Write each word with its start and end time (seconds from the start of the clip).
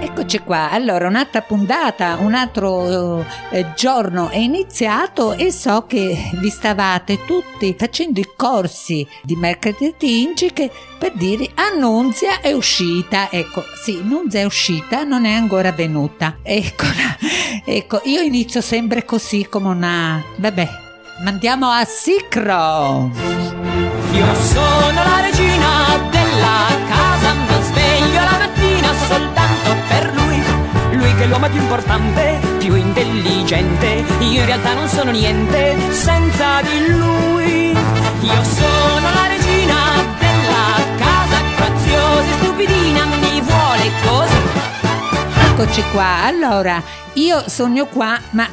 Eccoci 0.00 0.38
qua, 0.38 0.70
allora 0.70 1.08
un'altra 1.08 1.42
puntata, 1.42 2.16
un 2.18 2.32
altro 2.32 3.24
eh, 3.50 3.74
giorno 3.76 4.30
è 4.30 4.38
iniziato 4.38 5.34
e 5.34 5.52
so 5.52 5.84
che 5.86 6.30
vi 6.40 6.48
stavate 6.48 7.24
tutti 7.26 7.74
facendo 7.78 8.18
i 8.18 8.28
corsi 8.34 9.06
di 9.22 9.36
marketing 9.36 10.52
che 10.52 10.70
per 10.98 11.12
dire 11.12 11.50
Annunzia 11.54 12.40
è 12.40 12.52
uscita, 12.52 13.30
ecco, 13.30 13.62
sì, 13.82 14.00
Annunzia 14.02 14.40
è 14.40 14.44
uscita, 14.44 15.04
non 15.04 15.26
è 15.26 15.32
ancora 15.32 15.70
venuta, 15.72 16.38
eccola, 16.42 17.16
ecco, 17.62 18.00
io 18.04 18.22
inizio 18.22 18.62
sempre 18.62 19.04
così 19.04 19.46
come 19.50 19.68
una, 19.68 20.22
vabbè, 20.36 20.68
mandiamo 21.24 21.68
a 21.68 21.84
Sicro. 21.84 23.10
Io 24.12 24.34
sono 24.34 25.04
la 25.04 25.20
regina 25.20 26.08
della 26.10 26.85
soltanto 29.08 29.76
per 29.88 30.12
lui. 30.14 30.42
Lui 30.98 31.14
che 31.14 31.24
è 31.24 31.26
l'uomo 31.26 31.48
più 31.48 31.60
importante, 31.60 32.40
più 32.58 32.74
intelligente. 32.74 34.04
Io 34.20 34.40
in 34.40 34.46
realtà 34.46 34.74
non 34.74 34.88
sono 34.88 35.10
niente 35.10 35.76
senza 35.92 36.60
di 36.62 36.86
lui. 36.90 37.70
Io 38.20 38.44
sono 38.44 39.08
la 39.14 39.26
regina 39.28 39.76
della 40.18 40.96
casa, 40.96 41.40
graziosa 41.56 42.28
e 42.28 42.32
stupidina, 42.42 43.04
mi 43.04 43.40
vuole 43.40 43.90
così. 44.04 44.34
Eccoci 45.50 45.82
qua, 45.92 46.24
allora 46.24 46.82
io 47.14 47.44
sogno 47.48 47.86
qua, 47.86 48.18
ma 48.30 48.46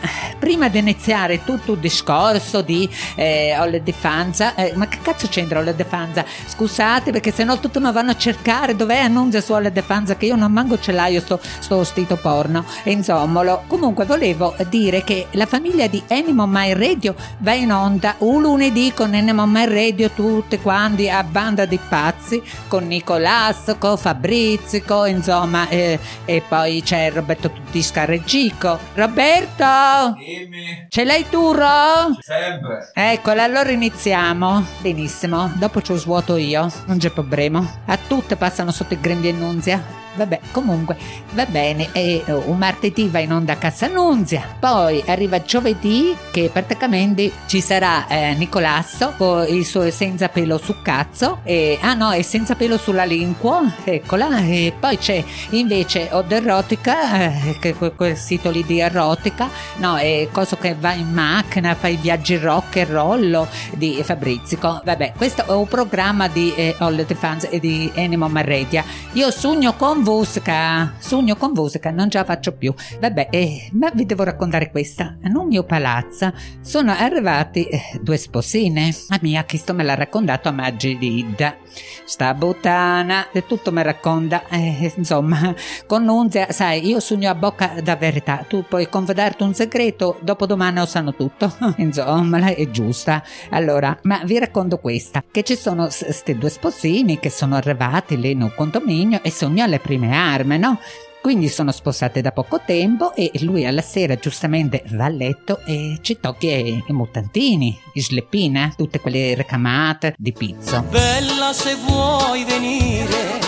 prima 0.44 0.68
di 0.68 0.78
iniziare 0.78 1.42
tutto 1.46 1.72
il 1.72 1.80
discorso 1.80 2.62
di 2.62 2.90
eh, 3.16 3.56
Olle 3.58 3.82
de 3.82 3.94
Fanza, 3.94 4.56
eh, 4.56 4.74
ma 4.76 4.90
che 4.90 4.98
cazzo 5.02 5.30
c'entra 5.30 5.60
Olle 5.60 5.74
de 5.74 5.86
Fanza? 5.86 6.26
Scusate 6.48 7.12
perché 7.12 7.32
sennò 7.32 7.58
tutti 7.60 7.80
mi 7.80 7.90
vanno 7.94 8.12
a 8.12 8.18
cercare 8.18 8.76
dov'è 8.76 8.98
Annunzia 8.98 9.40
su 9.40 9.54
Olle 9.54 9.72
de 9.72 9.82
Fanza 9.82 10.18
che 10.18 10.26
io 10.26 10.36
non 10.36 10.52
manco 10.52 10.78
ce 10.78 10.92
l'ho, 10.92 11.20
sto, 11.22 11.40
sto 11.60 11.86
stito 11.86 12.18
porno, 12.18 12.66
insomma. 12.84 13.62
Comunque 13.68 14.04
volevo 14.04 14.54
dire 14.68 15.06
che 15.06 15.28
la 15.32 15.46
famiglia 15.46 15.88
di 15.88 16.04
Animal 16.10 16.50
My 16.50 16.74
Radio 16.74 17.16
va 17.38 17.54
in 17.54 17.72
onda 17.72 18.16
un 18.18 18.42
lunedì 18.42 18.92
con 18.94 19.14
Animal 19.14 19.48
My 19.48 19.66
Radio 19.66 20.10
tutti 20.10 20.60
quanti 20.60 21.10
a 21.10 21.24
banda 21.24 21.64
di 21.64 21.80
pazzi 21.88 22.44
con 22.68 22.86
Nicolas, 22.86 23.78
con 23.80 23.98
Fabrizio, 23.98 25.06
insomma, 25.06 25.70
eh, 25.70 25.98
e 26.26 26.44
poi 26.46 26.82
c'è 26.84 27.14
Roberto 27.14 27.50
Tuttisca 27.50 28.04
Reggico. 28.04 28.78
Roberto! 28.94 30.32
Dimmi. 30.34 30.88
Ce 30.90 31.04
l'hai 31.04 31.30
tu, 31.30 31.52
Ro? 31.52 32.18
Sempre. 32.20 32.90
Eccola, 32.94 33.44
allora 33.44 33.70
iniziamo. 33.70 34.66
Benissimo, 34.82 35.52
dopo 35.56 35.82
ci 35.82 35.96
svuoto 35.96 36.38
io, 36.38 36.72
non 36.86 36.98
c'è 36.98 37.12
problema. 37.12 37.82
A 37.86 37.98
tutte 37.98 38.36
passano 38.36 38.72
sotto 38.72 38.94
il 38.94 39.00
grembi 39.00 39.28
e 39.28 39.32
nunzia. 39.34 40.02
Vabbè, 40.16 40.42
comunque, 40.52 40.96
va 41.32 41.48
bene, 41.48 41.90
e 41.92 42.24
oh, 42.28 42.44
un 42.46 42.60
martedì 42.60 43.08
va 43.08 43.18
in 43.18 43.34
onda 43.34 43.54
a 43.54 43.56
Casa 43.56 43.88
Nunzia, 43.88 44.44
poi 44.60 45.04
arriva 45.08 45.42
giovedì 45.42 46.16
che 46.30 46.52
praticamente 46.54 47.32
ci 47.48 47.62
sarà 47.62 48.06
eh, 48.08 48.36
Nicolasso 48.36 49.14
con 49.18 49.44
il 49.50 49.66
suo 49.66 49.90
senza 49.90 50.30
pelo 50.30 50.60
su 50.60 50.76
cazzo, 50.84 51.40
e, 51.42 51.80
ah 51.82 51.96
no, 51.96 52.12
è 52.12 52.22
senza 52.22 52.54
pelo 52.54 52.78
sulla 52.78 53.06
lingua, 53.06 53.64
eccola, 53.84 54.38
e 54.38 54.72
poi 54.80 55.00
c'è 55.00 55.24
invece 55.50 56.10
Od 56.12 56.32
Erotica, 56.32 57.32
eh, 57.32 57.58
che 57.60 57.74
quel 57.74 58.16
sito 58.16 58.52
lì 58.52 58.64
di 58.64 58.82
erotica, 58.82 59.50
no, 59.78 59.98
è 59.98 60.23
cosa 60.32 60.58
che 60.58 60.76
va 60.80 60.94
in 60.94 61.12
macchina, 61.12 61.76
fa 61.76 61.88
i 61.88 61.98
viaggi 61.98 62.38
rock 62.38 62.78
e 62.78 62.86
rollo 62.86 63.48
di 63.76 64.02
Fabrizio, 64.04 64.58
vabbè, 64.84 65.14
questo 65.16 65.46
è 65.46 65.52
un 65.52 65.68
programma 65.68 66.28
di 66.28 66.54
eh, 66.56 66.76
All 66.80 67.06
the 67.06 67.16
Fans 67.16 67.48
e 67.50 67.60
di 67.60 67.92
Animal 67.96 68.32
Marredia, 68.32 68.84
io 69.14 69.32
sogno 69.32 69.74
con 69.76 70.00
musica, 70.00 70.94
sogno 71.00 71.36
con 71.36 71.52
musica, 71.52 71.92
non 71.92 72.10
ce 72.10 72.18
la 72.18 72.24
faccio 72.24 72.54
più. 72.54 72.74
Vabbè, 73.00 73.28
eh, 73.30 73.70
ma 73.74 73.90
vi 73.94 74.06
devo 74.06 74.24
raccontare 74.24 74.70
questa. 74.72 75.16
Nel 75.22 75.46
mio 75.46 75.64
palazzo 75.64 76.34
sono 76.62 76.92
arrivati 76.92 77.66
eh, 77.66 78.00
due 78.02 78.18
sposine. 78.18 78.94
La 79.10 79.20
mia, 79.22 79.46
questo 79.46 79.74
me 79.74 79.84
l'ha 79.84 79.96
raccontato 79.96 80.50
a 80.50 80.52
Magidida. 80.52 81.63
Sta 82.06 82.34
buttana, 82.34 83.28
tutto 83.48 83.72
mi 83.72 83.84
racconta. 83.84 84.44
Eh, 84.54 84.94
insomma, 84.98 85.54
con 85.88 86.04
Nunzia, 86.04 86.52
sai, 86.52 86.88
io 86.88 87.00
sogno 87.00 87.30
a 87.30 87.36
bocca 87.36 87.74
da 87.82 87.96
verità. 87.96 88.46
Tu 88.48 88.64
puoi 88.68 88.88
confidarti 88.88 89.42
un 89.42 89.54
segreto, 89.56 90.20
dopodomani 90.22 90.78
lo 90.78 90.86
sanno 90.86 91.16
tutto. 91.16 91.52
insomma, 91.78 92.54
è 92.54 92.70
giusta. 92.70 93.24
Allora, 93.50 93.98
ma 94.04 94.22
vi 94.24 94.38
racconto 94.38 94.78
questa, 94.78 95.24
che 95.30 95.44
ci 95.44 95.56
sono 95.56 95.88
questi 95.88 96.38
due 96.38 96.50
sposini 96.50 97.20
che 97.20 97.30
sono 97.30 97.56
arrivati 97.56 98.18
lì 98.18 98.32
in 98.32 98.44
un 98.44 98.54
condominio 98.56 99.22
e 99.24 99.32
sogno 99.32 99.64
alle 99.64 99.80
prime 99.80 100.16
armi, 100.16 100.60
no? 100.60 100.80
Quindi 101.24 101.48
sono 101.48 101.72
sposate 101.72 102.20
da 102.20 102.34
poco 102.34 102.60
tempo 102.66 103.16
e 103.16 103.32
lui 103.44 103.66
alla 103.66 103.82
sera 103.82 104.18
giustamente 104.18 104.84
va 104.88 105.06
a 105.06 105.08
letto 105.08 105.62
e 105.66 106.00
ci 106.02 106.20
tocca 106.20 106.48
i, 106.48 106.84
mutantini, 106.90 107.80
i 107.94 108.02
sleppina, 108.02 108.74
tutte 108.76 109.00
quelle 109.00 109.34
recamate 109.34 110.16
di 110.18 110.34
pizzo. 110.34 110.86
Bella 110.90 111.54
se 111.54 111.76
vuoi 111.76 112.44
venire, 112.44 113.40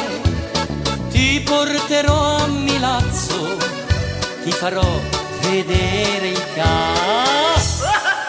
ti 1.10 1.42
porterò 1.44 2.38
a 2.38 2.48
Milazzo, 2.48 3.58
ti 4.46 4.52
farò 4.52 4.88
vedere 5.42 6.30
il 6.30 6.44
ca, 6.56 6.94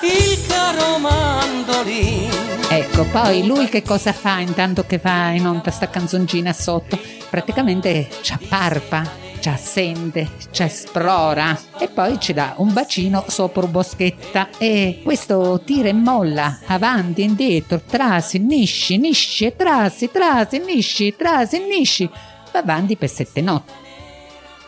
il 0.03 0.45
caro 0.49 0.99
mandolino. 0.99 2.35
Ecco, 2.69 3.05
poi 3.05 3.47
lui 3.47 3.69
che 3.69 3.83
cosa 3.83 4.13
fa 4.13 4.41
intanto 4.41 4.85
che 4.87 4.99
va 4.99 5.31
in 5.31 5.47
onda 5.47 5.71
sta 5.71 5.89
canzoncina 5.89 6.53
sotto? 6.53 6.99
Praticamente 7.31 8.09
ci 8.23 8.33
apparpa, 8.33 9.25
ci 9.41 9.49
assente, 9.49 10.29
ci 10.51 10.63
esplora. 10.63 11.59
E 11.79 11.89
poi 11.89 12.19
ci 12.21 12.33
dà 12.33 12.55
un 12.59 12.73
bacino 12.73 13.25
sopra 13.29 13.67
boschetta. 13.67 14.49
E 14.59 15.01
questo 15.03 15.61
tira 15.65 15.89
e 15.89 15.93
molla, 15.93 16.61
avanti, 16.67 17.23
indietro, 17.23 17.81
trasi, 17.81 18.39
nisci, 18.39 18.99
nisci, 18.99 19.53
trasi, 19.57 20.11
trasi, 20.11 20.59
nisci, 20.59 21.15
trasi, 21.17 21.59
nisci, 21.59 22.09
va 22.53 22.59
avanti 22.59 22.97
per 22.97 23.09
sette 23.09 23.41
notti. 23.41 23.73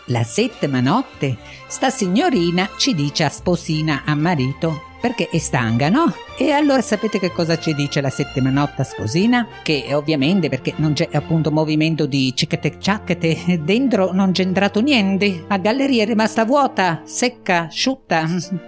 La 0.07 0.23
settima 0.23 0.81
notte, 0.81 1.37
sta 1.67 1.91
signorina 1.91 2.71
ci 2.78 2.95
dice 2.95 3.25
a 3.25 3.28
sposina 3.28 4.03
a 4.07 4.15
marito 4.15 4.88
perché 5.00 5.28
è 5.31 5.38
stanca, 5.38 5.88
no? 5.88 6.12
E 6.36 6.50
allora 6.50 6.81
sapete 6.81 7.19
che 7.19 7.32
cosa 7.32 7.59
ci 7.59 7.75
dice 7.75 8.00
la 8.00 8.10
settima 8.10 8.50
notte 8.50 8.82
a 8.82 8.84
sposina? 8.84 9.47
Che 9.62 9.88
ovviamente 9.92 10.48
perché 10.48 10.75
non 10.76 10.92
c'è 10.92 11.09
appunto 11.12 11.50
movimento 11.50 12.06
di 12.06 12.32
cicchete 12.34 12.78
ciacchete, 12.78 13.60
dentro 13.62 14.12
non 14.12 14.32
c'è 14.32 14.42
entrato 14.42 14.81
niente, 14.81 15.44
la 15.48 15.59
galleria 15.59 16.03
è 16.03 16.06
rimasta 16.06 16.44
vuota, 16.44 17.03
secca, 17.04 17.66
asciutta. 17.66 18.26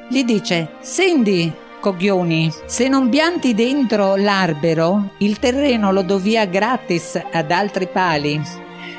Gli 0.08 0.24
dice, 0.24 0.70
senti, 0.80 1.52
coglioni, 1.80 2.52
se 2.66 2.88
non 2.88 3.08
pianti 3.08 3.54
dentro 3.54 4.14
l'albero, 4.16 5.12
il 5.18 5.38
terreno 5.38 5.90
lo 5.90 6.02
do 6.02 6.18
via 6.18 6.44
gratis 6.44 7.20
ad 7.32 7.50
altri 7.50 7.88
pali. 7.88 8.40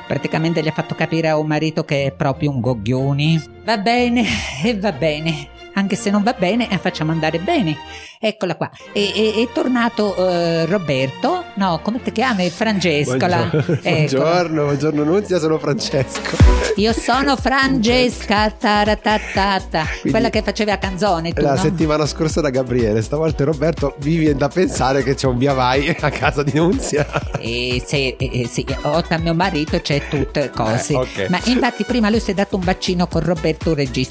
Praticamente 0.07 0.61
gli 0.61 0.67
ha 0.67 0.73
fatto 0.73 0.95
capire 0.95 1.29
a 1.29 1.37
un 1.37 1.47
marito 1.47 1.85
che 1.85 2.05
è 2.05 2.11
proprio 2.11 2.49
un 2.49 2.59
coglioni. 2.59 3.41
Va 3.63 3.77
bene, 3.77 4.25
e 4.61 4.75
va 4.79 4.91
bene. 4.91 5.50
Anche 5.73 5.95
se 5.95 6.09
non 6.09 6.23
va 6.23 6.33
bene, 6.33 6.69
eh, 6.69 6.77
facciamo 6.77 7.11
andare 7.11 7.39
bene. 7.39 7.77
Eccola 8.23 8.55
qua. 8.55 8.69
E, 8.93 9.11
e- 9.15 9.41
è 9.41 9.51
tornato 9.51 10.15
eh, 10.15 10.67
Roberto. 10.67 11.43
No, 11.55 11.79
come 11.81 12.03
ti 12.03 12.11
chiami? 12.11 12.51
Francesco. 12.51 13.17
Buongiorno, 13.17 13.49
buongiorno, 13.81 14.63
buongiorno 14.63 15.03
Nunzia, 15.03 15.39
sono 15.39 15.57
Francesco. 15.57 16.37
Io 16.75 16.93
sono 16.93 17.35
Francesca 17.35 18.51
taratatata, 18.51 19.85
quella 20.07 20.29
che 20.29 20.43
faceva 20.43 20.77
canzone 20.77 21.33
tu, 21.33 21.41
La 21.41 21.55
no? 21.55 21.61
settimana 21.61 22.05
scorsa 22.05 22.41
da 22.41 22.51
Gabriele, 22.51 23.01
stavolta 23.01 23.43
Roberto 23.43 23.95
mi 24.03 24.15
viene 24.17 24.37
da 24.37 24.49
pensare 24.49 25.01
che 25.01 25.15
c'è 25.15 25.25
un 25.25 25.39
via 25.39 25.53
vai 25.53 25.89
a 25.99 26.09
casa 26.11 26.43
di 26.43 26.51
Nunzia. 26.53 27.07
E 27.39 27.81
se, 27.83 28.15
e- 28.19 28.41
e 28.41 28.47
sì, 28.47 28.63
oltre 28.83 29.15
a 29.15 29.17
mio 29.17 29.33
marito 29.33 29.81
c'è 29.81 30.07
tutte 30.07 30.51
cose. 30.51 30.93
Eh, 30.93 30.95
ok. 30.95 31.25
Ma 31.29 31.39
infatti 31.45 31.83
prima 31.85 32.11
lui 32.11 32.19
si 32.19 32.29
è 32.29 32.33
dato 32.35 32.55
un 32.55 32.63
bacino 32.63 33.07
con 33.07 33.21
Roberto 33.23 33.73
Registro. 33.73 34.09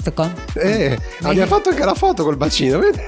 Eh, 0.55 0.99
abbiamo 1.23 1.47
fatto 1.47 1.69
anche 1.69 1.85
la 1.85 1.95
foto 1.95 2.25
col 2.25 2.37
bacino, 2.37 2.81
vedi? 2.81 2.99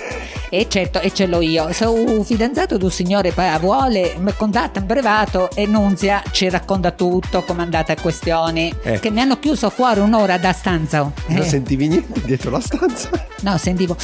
E 0.54 0.68
certo, 0.92 1.00
e 1.00 1.12
ce 1.12 1.26
l'ho 1.26 1.40
io. 1.40 1.72
Sono 1.72 2.22
fidanzato 2.22 2.76
di 2.76 2.84
un 2.84 2.90
signore 2.90 3.32
vuole, 3.60 4.14
mi 4.18 4.32
contatta 4.36 4.78
in 4.78 4.86
privato 4.86 5.50
e 5.54 5.66
Nunzia 5.66 6.22
ci 6.30 6.48
racconta 6.48 6.90
tutto, 6.90 7.42
come 7.42 7.60
è 7.60 7.64
andata 7.64 7.92
a 7.92 7.96
questioni. 8.00 8.72
Eh. 8.82 9.00
Che 9.00 9.10
mi 9.10 9.20
hanno 9.20 9.38
chiuso 9.38 9.70
fuori 9.70 10.00
un'ora 10.00 10.38
da 10.38 10.52
stanza. 10.52 11.10
Non 11.26 11.38
Eh, 11.38 11.42
sentivi 11.44 11.88
niente 11.88 12.20
dietro 12.24 12.50
la 12.50 12.60
stanza? 12.60 13.10
no, 13.40 13.56
sentivo. 13.58 13.96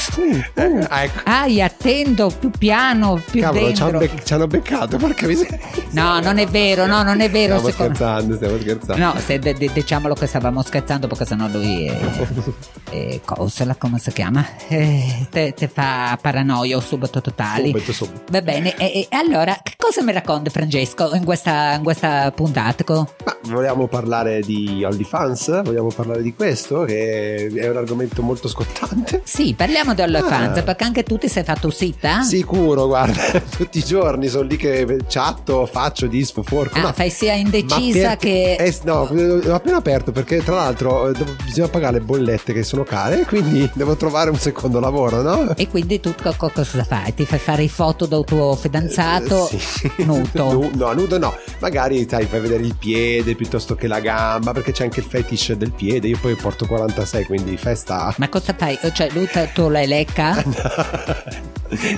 Eh, 0.55 0.87
ah, 0.88 1.02
ecco. 1.02 1.20
Ai, 1.25 1.61
attendo, 1.62 2.31
più 2.37 2.50
piano, 2.50 3.20
più 3.31 3.40
Cavolo, 3.43 3.73
ci 3.75 3.82
hanno, 3.82 3.99
dentro. 3.99 4.25
ci 4.25 4.32
hanno 4.35 4.46
beccato, 4.46 4.96
porca 4.96 5.26
miseria. 5.26 5.58
No, 5.90 6.20
non 6.20 6.38
è 6.38 6.46
vero, 6.46 6.87
no, 6.87 7.02
non 7.02 7.20
è 7.20 7.31
vero. 7.31 7.58
Stiamo 7.58 7.69
secondo- 7.70 7.94
scherzando, 7.94 8.37
stiamo 8.37 8.58
scherzando. 8.58 9.05
No, 9.05 9.14
se 9.25 9.38
de- 9.38 9.55
de- 9.55 9.70
diciamolo 9.73 10.14
che 10.14 10.26
stavamo 10.26 10.62
scherzando 10.62 11.06
perché 11.06 11.25
sennò 11.26 11.46
lui 11.49 11.87
è, 11.87 11.96
è 12.90 13.20
cosa, 13.25 13.75
come 13.76 13.99
si 13.99 14.12
chiama? 14.12 14.44
Eh, 14.69 15.26
te, 15.31 15.52
te 15.55 15.69
fa 15.69 16.19
paranoia 16.20 16.76
subito 16.80 17.20
totali. 17.20 17.66
Subito, 17.70 17.92
subito. 17.92 18.20
Va 18.30 18.42
bene, 18.42 18.75
e, 18.76 19.06
e 19.10 19.16
allora 19.16 19.58
che 19.62 19.72
cosa 19.76 20.02
mi 20.02 20.12
racconti 20.12 20.50
Francesco 20.50 21.14
in 21.14 21.25
questa, 21.25 21.75
in 21.75 21.82
questa 21.82 22.30
puntata? 22.34 22.66
Ma 22.88 23.06
vogliamo 23.44 23.86
parlare 23.86 24.40
di 24.40 24.84
OnlyFans? 24.84 25.62
Vogliamo 25.62 25.88
parlare 25.88 26.22
di 26.22 26.34
questo? 26.34 26.82
Che 26.84 27.46
è 27.54 27.69
un 27.69 27.76
argomento 27.76 28.22
molto 28.22 28.48
scottante. 28.48 29.22
Sì, 29.25 29.54
parliamo 29.54 29.94
di 29.94 30.02
OnlyFans 30.02 30.58
Ah. 30.58 30.62
perché 30.62 30.84
anche 30.84 31.02
tu 31.02 31.16
ti 31.19 31.28
sei 31.28 31.44
fatto 31.44 31.66
uscita? 31.69 32.22
Sicuro, 32.22 32.86
guarda, 32.86 33.40
tutti 33.56 33.78
i 33.78 33.84
giorni 33.84 34.28
sono 34.28 34.44
lì 34.48 34.56
che 34.56 34.98
chatto, 35.08 35.66
faccio, 35.66 36.06
disfo, 36.06 36.42
forco. 36.42 36.78
Ah, 36.78 36.82
ma- 36.82 36.92
fai 36.92 37.10
sia 37.10 37.32
indecisa 37.34 38.16
perché- 38.16 38.56
che... 38.58 38.64
eh, 38.64 38.78
no, 38.84 39.08
l'ho 39.10 39.54
appena 39.54 39.76
aperto 39.78 40.12
perché 40.12 40.42
tra 40.42 40.54
l'altro 40.56 41.08
eh, 41.08 41.12
devo- 41.12 41.34
bisogna 41.44 41.69
pagare 41.69 41.98
le 41.98 42.04
bollette 42.04 42.52
che 42.52 42.62
sono 42.62 42.82
care, 42.84 43.25
quindi 43.25 43.69
devo 43.75 43.96
trovare 43.96 44.30
un 44.30 44.36
secondo 44.36 44.80
lavoro, 44.80 45.22
no? 45.22 45.54
E 45.56 45.69
quindi 45.69 46.00
tu 46.00 46.14
co- 46.20 46.34
co- 46.36 46.50
cosa 46.70 46.85
fai? 46.85 47.15
Ti 47.15 47.25
fai 47.26 47.38
fare 47.38 47.62
i 47.62 47.69
foto 47.69 48.06
del 48.06 48.25
tuo 48.25 48.55
fidanzato 48.56 49.49
Eh, 49.50 49.59
sì. 49.59 49.91
nudo? 50.05 50.53
Nu- 50.53 50.70
no, 50.75 50.93
nudo 50.93 51.19
no. 51.19 51.35
Magari 51.61 52.06
sai, 52.09 52.26
fai 52.26 52.41
vedere 52.41 52.62
il 52.62 52.76
piede 52.76 53.35
piuttosto 53.35 53.75
che 53.75 53.87
la 53.87 54.00
gamba, 54.00 54.53
perché 54.53 54.73
c'è 54.73 54.85
anche 54.85 55.00
il 55.00 55.06
fetish 55.06 55.53
del 55.55 55.73
piede. 55.73 56.09
Io 56.09 56.19
poi 56.20 56.35
porto 56.35 56.67
46, 56.67 57.25
quindi 57.25 57.56
festa. 57.56 58.15
Ma 58.19 58.29
cosa 58.29 58.55
fai? 58.56 58.79
Cioè 58.93 59.09
lui 59.12 59.29
tu 59.55 59.69
l'hai 59.69 59.87
lecca? 59.87 60.43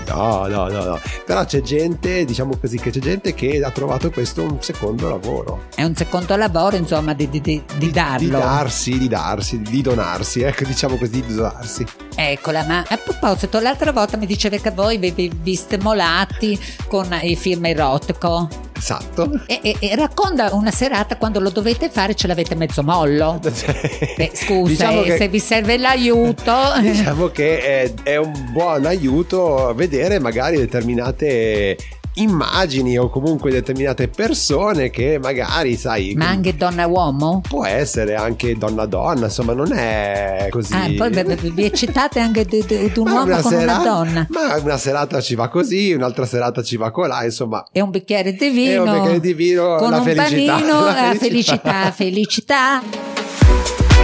No, 0.09 0.47
no, 0.49 0.69
no, 0.69 0.83
no. 0.85 1.01
Però 1.25 1.45
c'è 1.45 1.61
gente, 1.61 2.25
diciamo 2.25 2.57
così, 2.59 2.77
che 2.79 2.91
c'è 2.91 2.99
gente 2.99 3.35
che 3.35 3.63
ha 3.65 3.71
trovato 3.71 4.11
questo 4.11 4.43
un 4.43 4.57
secondo 4.61 5.09
lavoro. 5.09 5.67
È 5.77 5.85
un 5.85 5.95
secondo 5.95 6.35
lavoro, 6.35 6.75
insomma, 6.75 7.15
di, 7.15 7.29
di- 7.29 7.41
di- 7.41 7.63
di 7.77 7.91
darlo. 7.93 8.19
Di 8.27 8.31
darsi, 8.31 8.99
di 8.99 9.07
darsi, 9.07 9.61
di 9.61 9.81
donarsi, 9.81 10.41
ecco, 10.43 10.65
diciamo 10.65 10.97
così, 10.97 11.25
di 11.25 11.35
donarsi. 11.37 11.87
Eccola, 12.23 12.65
ma 12.67 12.85
a 12.87 12.99
proposito, 12.99 13.61
l'altra 13.61 13.93
volta 13.93 14.19
mi 14.19 14.27
dicevi 14.27 14.61
che 14.61 14.71
voi 14.73 14.99
vi, 14.99 15.11
vi, 15.11 15.33
vi 15.43 15.55
stimolati 15.55 16.59
con 16.87 17.09
i 17.23 17.35
film 17.35 17.65
erotico. 17.65 18.47
Esatto. 18.77 19.41
E, 19.47 19.61
e- 19.63 19.77
e 19.79 19.95
racconta 19.97 20.55
una 20.55 20.71
serata 20.71 21.17
quando 21.17 21.41
lo 21.41 21.49
dovete 21.51 21.89
fare 21.89 22.15
ce 22.15 22.27
l'avete 22.27 22.55
mezzo 22.55 22.83
mollo. 22.83 23.41
Eh, 24.21 24.31
scusa, 24.35 24.69
Diciamo 24.69 25.01
eh, 25.01 25.05
che- 25.05 25.17
se 25.17 25.29
vi 25.29 25.39
serve 25.39 25.79
l'aiuto. 25.79 26.53
Diciamo 26.81 27.29
che 27.29 27.61
è, 27.61 27.95
è 28.03 28.17
un 28.17 28.51
buon 28.53 28.85
aiuto 28.85 29.73
vedere 29.75 30.19
magari 30.19 30.59
determinate 30.59 31.77
immagini 32.23 32.99
o 32.99 33.09
comunque 33.09 33.51
determinate 33.51 34.09
persone 34.09 34.91
che 34.91 35.19
magari, 35.21 35.77
sai, 35.77 36.15
Ma 36.17 36.29
anche 36.29 36.57
donna 36.57 36.87
uomo? 36.87 37.43
può 37.47 37.65
essere 37.65 38.15
anche 38.15 38.57
donna 38.57 38.87
donna, 38.87 39.27
insomma, 39.27 39.53
non 39.55 39.73
è 39.73 40.47
così. 40.51 40.73
Ah, 40.75 40.89
poi 40.97 41.11
vi- 41.11 41.35
vi 41.35 41.51
vi 41.51 41.65
eccitate 41.65 42.21
anche 42.21 42.45
di, 42.45 42.65
di- 42.67 42.91
di 42.93 42.99
un 42.99 43.09
uomo 43.11 43.39
con 43.41 43.51
sera- 43.53 43.75
una 43.79 43.85
donna. 43.85 44.27
Ma 44.31 44.57
una 44.63 44.77
serata 44.77 45.21
ci 45.21 45.35
va 45.35 45.49
così, 45.49 45.93
un'altra 45.93 46.27
serata 46.27 46.63
ci 46.63 46.77
va 46.77 46.91
colà, 46.91 47.25
insomma. 47.25 47.67
E 47.73 47.81
un 47.81 47.91
bicchiere 47.91 48.33
di 48.33 48.49
vino. 48.51 48.71
E 48.85 48.89
un 48.89 48.93
bicchiere 48.95 49.21
di 49.21 49.33
vino, 49.35 49.77
Con 49.77 49.91
la 49.91 49.99
un 49.99 50.05
felicità, 50.05 50.53
panino, 50.55 50.81
la 50.81 50.85
la 50.87 51.15
felicità. 51.17 51.91
felicità, 51.91 51.91
felicità. 51.93 53.09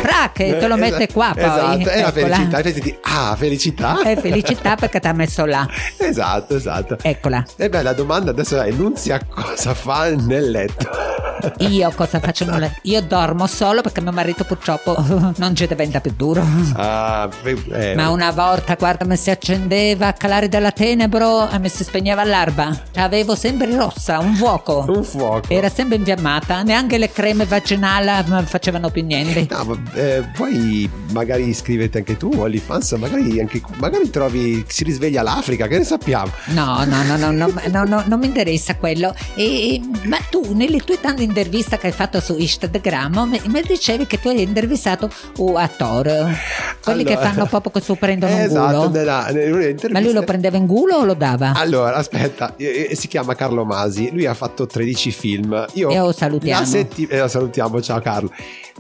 Fra 0.06 0.30
che 0.32 0.56
te 0.58 0.66
lo 0.68 0.74
Eh, 0.74 0.78
mette 0.78 1.08
qua 1.12 1.32
poi. 1.34 1.42
Esatto, 1.44 1.88
è 1.88 2.00
la 2.02 2.08
Eccola. 2.08 2.36
felicità. 2.36 2.58
E 2.58 2.72
senti, 2.72 2.98
ah, 3.02 3.36
felicità. 3.36 4.02
È 4.02 4.16
felicità 4.20 4.74
perché 4.76 5.00
ti 5.00 5.06
ha 5.08 5.12
messo 5.12 5.44
là. 5.44 5.66
esatto, 5.98 6.56
esatto. 6.56 6.96
Eccola. 7.02 7.44
E 7.56 7.68
beh, 7.68 7.82
la 7.82 7.92
domanda 7.92 8.30
adesso 8.30 8.60
è: 8.60 8.70
Nunzia 8.70 9.20
cosa 9.28 9.74
fa 9.74 10.08
nel 10.14 10.50
letto? 10.50 10.88
Io 11.58 11.92
cosa 11.94 12.18
faccio? 12.20 12.44
nel 12.46 12.60
letto? 12.60 12.78
Io 12.82 13.02
dormo 13.02 13.46
solo 13.46 13.82
perché 13.82 14.00
mio 14.00 14.12
marito 14.12 14.44
purtroppo 14.44 14.94
non 15.36 15.54
ci 15.54 15.66
diventa 15.66 16.00
più 16.00 16.12
duro. 16.16 16.44
Ah, 16.74 17.28
eh, 17.72 17.94
Ma 17.94 18.08
una 18.10 18.30
volta, 18.30 18.74
guarda, 18.74 19.04
mi 19.04 19.16
si 19.16 19.30
accendeva 19.30 20.08
a 20.08 20.12
calare 20.12 20.48
della 20.48 20.70
tenebro 20.70 21.48
e 21.50 21.58
mi 21.58 21.68
si 21.68 21.84
spegneva 21.84 22.24
l'alba. 22.24 22.70
Avevo 22.96 23.34
sempre 23.34 23.74
rossa, 23.74 24.18
un 24.18 24.34
fuoco. 24.34 24.84
un 24.88 25.04
fuoco. 25.04 25.46
Era 25.52 25.68
sempre 25.68 25.96
infiammata, 25.96 26.62
neanche 26.62 26.98
le 26.98 27.10
creme 27.10 27.44
vaginali 27.44 28.44
facevano 28.44 28.90
più 28.90 29.04
niente. 29.04 29.46
No, 29.50 29.78
eh, 29.96 30.22
poi 30.36 30.88
magari 31.12 31.48
iscrivete 31.48 31.98
anche 31.98 32.16
tu 32.16 32.30
OnlyFans, 32.34 32.92
magari, 32.92 33.40
anche, 33.40 33.60
magari 33.76 34.10
trovi, 34.10 34.64
si 34.68 34.84
risveglia 34.84 35.22
l'Africa, 35.22 35.66
che 35.66 35.78
ne 35.78 35.84
sappiamo? 35.84 36.30
No, 36.48 36.84
no, 36.84 37.02
no, 37.04 37.16
no, 37.16 37.30
no, 37.30 37.52
no, 37.70 37.84
no, 37.84 38.02
non 38.06 38.18
mi 38.18 38.26
interessa 38.26 38.76
quello. 38.76 39.14
E- 39.34 39.80
ma 40.04 40.18
tu, 40.30 40.52
nelle 40.54 40.78
tue 40.80 41.00
tante 41.00 41.22
interviste 41.22 41.78
che 41.78 41.86
hai 41.86 41.92
fatto 41.92 42.20
su 42.20 42.36
Instagram, 42.38 43.28
mi, 43.30 43.40
mi 43.46 43.62
dicevi 43.66 44.06
che 44.06 44.20
tu 44.20 44.28
hai 44.28 44.42
intervistato 44.42 45.10
un 45.38 45.56
attore, 45.56 46.36
quelli 46.82 47.02
che 47.04 47.14
Allora- 47.14 47.30
fanno 47.30 47.46
proprio 47.46 47.72
che 47.72 47.80
su 47.80 47.96
prendono 47.96 48.36
esatto, 48.36 48.76
culo. 48.78 48.90
nella- 48.90 49.30
in 49.30 49.52
una 49.52 49.88
Ma 49.90 50.00
lui 50.00 50.12
lo 50.12 50.22
prendeva 50.22 50.56
in 50.56 50.66
culo 50.66 50.96
o 50.96 51.04
lo 51.04 51.14
dava? 51.14 51.52
Allora, 51.54 51.94
aspetta, 51.96 52.54
si 52.92 53.08
chiama 53.08 53.34
Carlo 53.34 53.64
Masi, 53.64 54.10
lui 54.12 54.26
ha 54.26 54.34
fatto 54.34 54.66
13 54.66 55.10
film. 55.10 55.66
Io 55.74 55.90
E 55.90 55.96
lo 55.98 56.12
salutiamo. 56.12 56.60
La 56.60 56.66
setti- 56.66 57.06
eh, 57.06 57.28
salutiamo, 57.28 57.80
ciao 57.80 58.00
Carlo. 58.00 58.30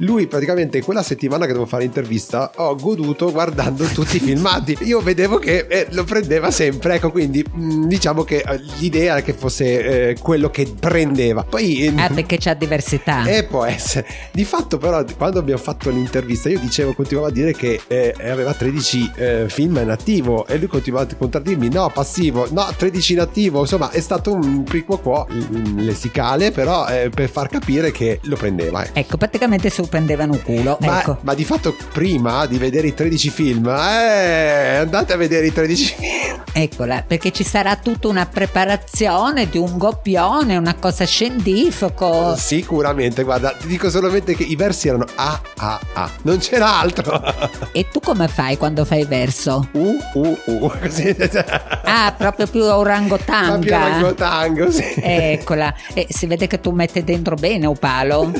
Lui 0.00 0.26
praticamente 0.26 0.82
quella 0.82 1.02
settimana 1.06 1.46
che 1.46 1.52
devo 1.52 1.66
fare 1.66 1.84
intervista 1.84 2.50
ho 2.56 2.74
goduto 2.74 3.30
guardando 3.30 3.84
tutti 3.86 4.16
i 4.16 4.20
filmati. 4.20 4.76
Io 4.82 5.00
vedevo 5.00 5.38
che 5.38 5.66
eh, 5.68 5.86
lo 5.90 6.04
prendeva 6.04 6.50
sempre, 6.50 6.94
ecco, 6.96 7.10
quindi 7.10 7.44
mh, 7.48 7.86
diciamo 7.86 8.24
che 8.24 8.42
eh, 8.46 8.60
l'idea 8.78 9.12
era 9.12 9.22
che 9.22 9.32
fosse 9.32 10.08
eh, 10.10 10.16
quello 10.20 10.50
che 10.50 10.66
prendeva. 10.78 11.44
Poi 11.44 11.84
eh, 11.86 11.92
Ah, 11.96 12.08
perché 12.10 12.36
c'ha 12.38 12.54
diversità. 12.54 13.24
eh, 13.24 13.44
può 13.44 13.64
essere. 13.64 14.06
Di 14.32 14.44
fatto, 14.44 14.78
però, 14.78 15.04
quando 15.16 15.38
abbiamo 15.38 15.60
fatto 15.60 15.90
l'intervista, 15.90 16.48
io 16.48 16.58
dicevo, 16.58 16.92
continuavo 16.94 17.28
a 17.28 17.32
dire 17.32 17.52
che 17.52 17.80
eh, 17.86 18.14
aveva 18.28 18.52
13 18.52 19.12
eh, 19.14 19.44
film 19.48 19.78
in 19.82 19.90
attivo 19.90 20.46
e 20.46 20.58
lui 20.58 20.66
continuava 20.66 21.06
a 21.10 21.14
contraddirmi: 21.14 21.68
no, 21.68 21.90
passivo, 21.92 22.46
no, 22.50 22.66
13 22.76 23.12
in 23.12 23.20
attivo. 23.20 23.60
Insomma, 23.60 23.90
è 23.90 24.00
stato 24.00 24.32
un 24.32 24.64
quid 24.68 24.84
quo 24.84 24.98
quo 24.98 25.26
mm, 25.30 25.78
lessicale, 25.78 26.50
però 26.50 26.84
per 27.14 27.28
far 27.30 27.48
capire 27.48 27.90
che 27.92 28.18
lo 28.24 28.36
prendeva. 28.36 28.82
eh. 28.84 28.90
Ecco, 29.00 29.16
praticamente 29.16 29.70
su 29.70 29.86
prendevano 29.88 30.32
un 30.32 30.42
culo. 30.42 30.78
Ma, 30.80 30.95
ecco. 31.00 31.18
ma 31.22 31.34
di 31.34 31.44
fatto, 31.44 31.74
prima 31.92 32.46
di 32.46 32.58
vedere 32.58 32.88
i 32.88 32.94
13 32.94 33.30
film, 33.30 33.66
eh, 33.68 34.76
andate 34.76 35.12
a 35.12 35.16
vedere 35.16 35.46
i 35.46 35.52
13 35.52 35.94
film. 35.98 36.42
Eccola, 36.52 37.04
perché 37.06 37.32
ci 37.32 37.44
sarà 37.44 37.76
tutta 37.76 38.08
una 38.08 38.24
preparazione 38.24 39.48
di 39.50 39.58
un 39.58 39.76
goppione, 39.76 40.56
una 40.56 40.74
cosa 40.74 41.04
scientifico. 41.04 42.34
Sicuramente, 42.36 43.24
guarda, 43.24 43.50
ti 43.50 43.66
dico 43.66 43.90
solamente 43.90 44.34
che 44.34 44.42
i 44.42 44.56
versi 44.56 44.88
erano 44.88 45.04
A, 45.16 45.38
A, 45.56 45.80
A, 45.92 46.10
non 46.22 46.38
c'era 46.38 46.78
altro. 46.80 47.22
E 47.72 47.88
tu 47.90 48.00
come 48.00 48.26
fai 48.28 48.56
quando 48.56 48.86
fai 48.86 49.04
verso? 49.04 49.68
U, 49.72 49.98
U, 50.14 50.38
U, 50.46 50.72
così. 50.80 51.14
Ah, 51.84 52.14
proprio 52.16 52.46
più 52.46 52.62
orangotanga. 52.62 53.50
Ma 53.50 53.58
più 53.58 53.70
rangotango, 53.70 54.70
sì. 54.70 54.94
Eccola, 54.96 55.74
e 55.92 56.06
si 56.08 56.26
vede 56.26 56.46
che 56.46 56.58
tu 56.60 56.70
metti 56.70 57.04
dentro 57.04 57.34
bene 57.36 57.66
un 57.66 57.76
palo. 57.76 58.32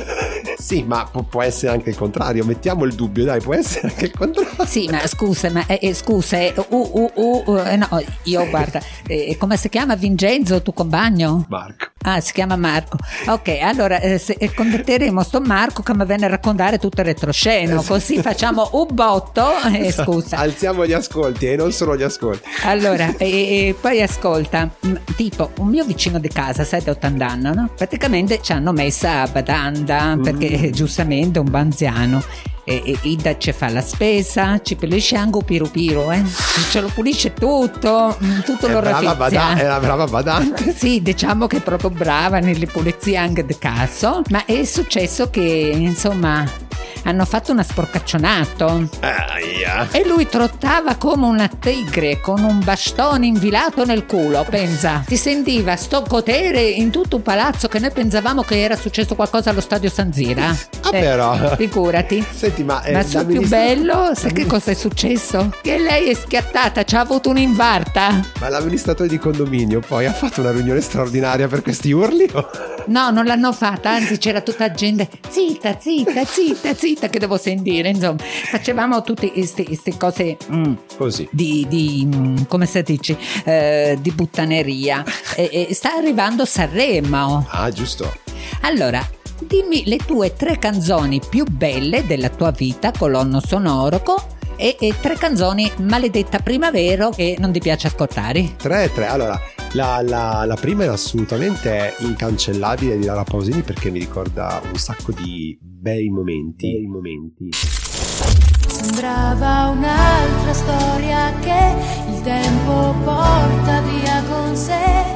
Sì, 0.58 0.82
ma 0.82 1.06
pu- 1.10 1.26
può 1.28 1.42
essere 1.42 1.72
anche 1.72 1.90
il 1.90 1.96
contrario. 1.96 2.44
Mettiamo 2.46 2.84
il 2.84 2.94
dubbio, 2.94 3.24
dai, 3.24 3.40
può 3.40 3.54
essere 3.54 3.88
anche 3.88 4.04
il 4.04 4.12
contrario. 4.12 4.64
Sì, 4.64 4.88
ma 4.88 5.04
scusa, 5.06 5.50
ma 5.50 5.66
eh, 5.66 5.80
eh, 5.82 5.94
scusa, 5.94 6.38
eh, 6.38 6.54
uh, 6.56 6.64
uh, 6.68 7.42
uh, 7.44 7.56
eh, 7.58 7.76
no, 7.76 7.88
io 8.22 8.48
guarda, 8.48 8.80
eh, 9.06 9.36
come 9.36 9.56
si 9.56 9.68
chiama 9.68 9.96
Vincenzo, 9.96 10.62
tuo 10.62 10.72
compagno? 10.72 11.44
Marco. 11.48 11.95
Ah, 12.08 12.20
si 12.20 12.32
chiama 12.32 12.54
Marco. 12.54 12.98
Ok, 13.26 13.58
allora 13.60 13.98
eh, 13.98 14.18
se, 14.18 14.36
eh, 14.38 14.54
contatteremo 14.54 15.24
sto 15.24 15.40
Marco 15.40 15.82
che 15.82 15.92
mi 15.92 16.06
viene 16.06 16.26
a 16.26 16.28
raccontare 16.28 16.78
tutto 16.78 17.00
il 17.00 17.08
retrosceno, 17.08 17.82
così 17.82 18.22
facciamo 18.22 18.68
un 18.78 18.86
botto. 18.92 19.44
eh, 19.74 19.90
scusa. 19.90 20.36
Alziamo 20.36 20.86
gli 20.86 20.92
ascolti 20.92 21.48
e 21.48 21.56
non 21.56 21.72
solo 21.72 21.96
gli 21.96 22.04
ascolti. 22.04 22.48
Allora, 22.62 23.12
e, 23.18 23.68
e 23.68 23.76
poi 23.80 24.00
ascolta, 24.02 24.70
mm, 24.86 24.94
tipo 25.16 25.50
un 25.58 25.66
mio 25.66 25.84
vicino 25.84 26.20
di 26.20 26.28
casa, 26.28 26.62
7-80 26.62 27.22
anni, 27.22 27.50
no? 27.52 27.70
praticamente 27.74 28.40
ci 28.40 28.52
hanno 28.52 28.70
messa 28.70 29.22
a 29.22 29.26
badanda 29.26 30.16
perché 30.22 30.46
eh, 30.46 30.70
giustamente 30.70 31.40
è 31.40 31.42
un 31.42 31.50
banziano. 31.50 32.22
E, 32.68 32.82
e 32.84 32.98
Ida 33.02 33.38
ci 33.38 33.52
fa 33.52 33.68
la 33.68 33.80
spesa, 33.80 34.60
ci 34.60 34.74
pulisce 34.74 35.14
anche 35.14 35.36
un 35.36 35.44
piru 35.44 35.70
piru, 35.70 36.10
eh? 36.10 36.20
ce 36.70 36.80
lo 36.80 36.90
pulisce 36.92 37.32
tutto, 37.32 38.18
mm, 38.20 38.40
tutto 38.40 38.66
È 38.66 38.72
lo 38.72 38.80
brava, 38.80 39.14
bada- 39.14 39.54
è 39.54 39.64
una 39.64 39.78
brava 39.78 40.04
badante. 40.06 40.74
sì, 40.76 41.00
diciamo 41.00 41.46
che 41.46 41.58
è 41.58 41.60
proprio 41.60 41.90
brava 41.90 42.40
nelle 42.40 42.66
pulizie 42.66 43.16
anche 43.16 43.46
di 43.46 43.56
caso, 43.56 44.22
ma 44.30 44.44
è 44.44 44.64
successo 44.64 45.30
che 45.30 45.40
insomma 45.40 46.44
hanno 47.04 47.24
fatto 47.24 47.52
una 47.52 47.62
sporcaccionato. 47.62 48.88
Aia. 49.00 49.88
E 49.90 50.06
lui 50.06 50.28
trottava 50.28 50.96
come 50.96 51.26
una 51.26 51.48
tigre 51.48 52.20
con 52.20 52.42
un 52.42 52.60
bastone 52.62 53.26
infilato 53.26 53.84
nel 53.84 54.06
culo, 54.06 54.44
pensa. 54.48 55.04
Si 55.06 55.16
sentiva 55.16 55.76
sto 55.76 56.02
potere 56.02 56.62
in 56.62 56.90
tutto 56.90 57.16
un 57.16 57.22
palazzo 57.22 57.68
che 57.68 57.78
noi 57.78 57.90
pensavamo 57.90 58.42
che 58.42 58.60
era 58.60 58.76
successo 58.76 59.14
qualcosa 59.14 59.50
allo 59.50 59.60
stadio 59.60 59.90
San 59.90 60.12
Zira. 60.12 60.48
Ah, 60.82 60.90
però. 60.90 61.54
Figurati. 61.56 62.24
Senti, 62.30 62.64
ma, 62.64 62.82
eh, 62.82 62.92
Ma 62.92 63.02
sul 63.02 63.26
più 63.26 63.46
bello, 63.46 64.12
sai 64.14 64.32
che 64.32 64.46
cosa 64.46 64.70
è 64.72 64.74
successo? 64.74 65.52
Che 65.62 65.78
lei 65.78 66.10
è 66.10 66.14
schiattata, 66.14 66.84
ci 66.84 66.96
ha 66.96 67.00
avuto 67.00 67.30
un'invarta. 67.30 68.24
Ma 68.40 68.48
l'amministratore 68.48 69.08
di 69.08 69.18
condominio 69.18 69.80
poi 69.80 70.06
ha 70.06 70.12
fatto 70.12 70.40
una 70.40 70.50
riunione 70.50 70.80
straordinaria 70.80 71.48
per 71.48 71.62
questi 71.62 71.92
urli? 71.92 72.30
No, 72.86 73.10
non 73.10 73.24
l'hanno 73.24 73.52
fatta, 73.52 73.90
anzi 73.90 74.16
c'era 74.18 74.40
tutta 74.40 74.70
gente, 74.70 75.08
zitta, 75.28 75.76
zitta, 75.78 76.24
zitta, 76.24 76.65
zitta, 76.76 77.08
che 77.08 77.18
devo 77.18 77.36
sentire, 77.36 77.88
insomma. 77.90 78.18
Facevamo 78.18 79.02
tutte 79.02 79.30
queste 79.32 79.96
cose 79.96 80.36
mm, 80.50 80.74
Così. 80.96 81.28
di, 81.30 81.66
di, 81.68 82.08
mm, 82.12 82.36
come 82.48 82.66
si 82.66 82.82
dice, 82.82 83.16
Eh, 83.44 83.98
di 84.00 84.10
buttaneria. 84.10 85.04
E- 85.36 85.66
e 85.68 85.74
sta 85.74 85.94
arrivando 85.94 86.44
Sanremo. 86.44 87.46
Ah, 87.50 87.70
giusto. 87.70 88.12
Allora, 88.62 89.06
dimmi 89.38 89.84
le 89.86 89.98
tue 89.98 90.32
tre 90.34 90.58
canzoni 90.58 91.20
più 91.28 91.44
belle 91.44 92.06
della 92.06 92.28
tua 92.30 92.50
vita, 92.50 92.90
colonno 92.96 93.40
sonoro, 93.40 94.00
e, 94.56 94.76
e 94.78 94.94
tre 95.00 95.14
canzoni 95.16 95.70
maledetta 95.82 96.38
primavera 96.38 97.08
che 97.10 97.36
non 97.38 97.52
ti 97.52 97.60
piace 97.60 97.86
ascoltare. 97.88 98.54
3 98.56 98.90
3. 98.94 99.06
Allora, 99.06 99.40
la, 99.72 100.00
la- 100.02 100.44
la 100.46 100.54
prima 100.56 100.84
è 100.84 100.88
assolutamente 100.88 101.94
incancellabile 101.98 102.98
di 102.98 103.04
Lara 103.04 103.24
Pausini 103.24 103.62
perché 103.62 103.90
mi 103.90 103.98
ricorda 103.98 104.60
un 104.70 104.78
sacco 104.78 105.12
di 105.12 105.58
bei 105.60 106.08
momenti. 106.08 106.72
Bei 106.72 106.86
momenti. 106.86 107.48
Sembrava 108.68 109.68
un'altra 109.68 110.52
storia 110.52 111.32
che 111.40 111.74
il 112.14 112.20
tempo 112.22 112.94
porta 113.04 113.80
via 113.82 114.22
con 114.28 114.54
sé. 114.56 115.14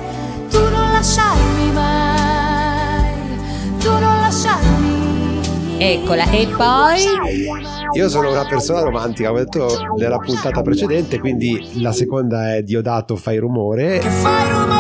Tu 0.51 0.59
non 0.59 0.93
lasciarmi 0.93 1.71
mai, 1.73 3.15
tu 3.79 3.91
non 3.91 4.01
lasciarmi. 4.21 5.41
Eccola, 5.79 6.29
e 6.31 6.47
poi... 6.49 7.70
Io 7.93 8.09
sono 8.09 8.31
una 8.31 8.47
persona 8.47 8.83
romantica, 8.83 9.33
ho 9.33 9.37
detto 9.37 9.69
nella 9.97 10.19
puntata 10.19 10.63
precedente, 10.63 11.19
quindi 11.19 11.81
la 11.81 11.93
seconda 11.93 12.55
è 12.55 12.63
Diodato 12.63 13.17
Fai 13.17 13.39
rumore. 13.39 14.01
Fai 14.01 14.51
rumore 14.53 14.80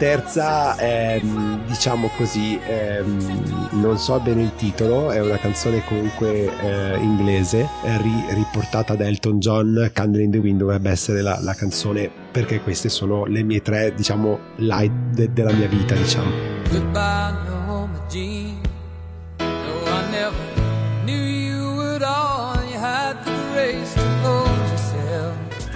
terza 0.00 0.76
è, 0.76 1.20
mh, 1.20 1.66
diciamo 1.66 2.08
così, 2.16 2.58
ehm, 2.66 3.68
non 3.72 3.98
so 3.98 4.18
bene 4.18 4.40
il 4.44 4.54
titolo, 4.54 5.10
è 5.10 5.20
una 5.20 5.36
canzone 5.36 5.84
comunque 5.84 6.48
eh, 6.58 6.96
inglese, 6.96 7.68
è 7.84 7.98
ri- 7.98 8.24
riportata 8.30 8.94
da 8.94 9.06
Elton 9.06 9.38
John, 9.40 9.90
Candle 9.92 10.22
in 10.22 10.30
the 10.30 10.38
Wind 10.38 10.58
dovrebbe 10.60 10.88
essere 10.88 11.20
la, 11.20 11.38
la 11.42 11.52
canzone 11.52 12.10
perché 12.32 12.62
queste 12.62 12.88
sono 12.88 13.26
le 13.26 13.42
mie 13.42 13.60
tre, 13.60 13.92
diciamo, 13.94 14.38
light 14.56 14.90
de- 15.12 15.30
della 15.34 15.52
mia 15.52 15.68
vita, 15.68 15.94
diciamo. 15.94 16.30
Goodbye, 16.70 17.49